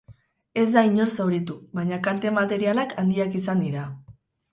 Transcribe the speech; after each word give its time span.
Ez 0.59 0.69
da 0.75 0.81
inor 0.85 1.11
zauritu, 1.17 1.57
baina 1.79 1.99
kalte 2.07 2.31
materialak 2.39 2.97
handiak 3.03 3.37
izan 3.41 3.63
dira. 3.67 3.85